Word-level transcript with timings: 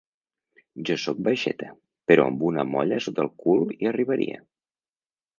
Jo 0.89 0.95
soc 1.01 1.19
baixeta, 1.25 1.67
però 2.11 2.25
amb 2.31 2.41
una 2.47 2.65
molla 2.69 2.97
sota 3.07 3.25
el 3.25 3.29
cul 3.43 3.61
hi 3.75 3.91
arribaria. 3.91 4.41